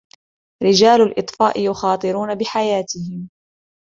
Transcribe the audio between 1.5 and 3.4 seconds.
يخاطرون بحياتهم.